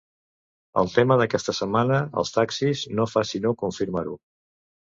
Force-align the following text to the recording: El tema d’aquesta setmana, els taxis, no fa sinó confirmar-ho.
El 0.81 0.89
tema 0.93 1.17
d’aquesta 1.19 1.55
setmana, 1.57 2.01
els 2.21 2.35
taxis, 2.39 2.83
no 3.01 3.07
fa 3.15 3.27
sinó 3.33 3.55
confirmar-ho. 3.63 4.19